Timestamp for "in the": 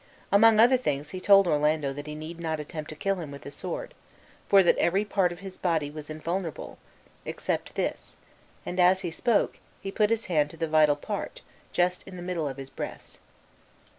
12.07-12.23